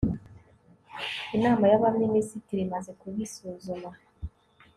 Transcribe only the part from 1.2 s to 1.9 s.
Inama y